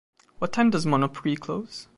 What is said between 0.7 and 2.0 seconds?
does Monoprix close?